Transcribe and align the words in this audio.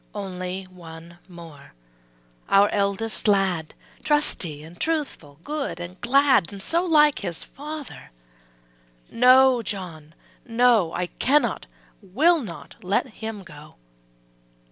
Only 0.15 0.63
one 0.63 1.19
more, 1.27 1.75
our 2.49 2.69
eldest 2.69 3.27
lad, 3.27 3.75
Trusty 4.03 4.63
and 4.63 4.79
truthful, 4.81 5.37
good 5.43 5.79
and 5.79 6.01
glad 6.01 6.59
So 6.63 6.83
like 6.83 7.19
his 7.19 7.43
father. 7.43 8.09
``No, 9.13 9.63
John, 9.63 10.15
no 10.43 10.91
I 10.93 11.05
can 11.19 11.43
not, 11.43 11.67
will 12.01 12.39
not 12.41 12.77
let 12.83 13.09
him 13.19 13.43
go.'' 13.43 13.75